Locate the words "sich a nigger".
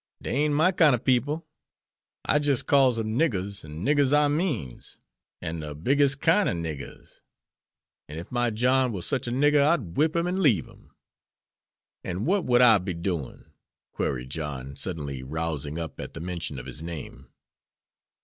9.03-9.61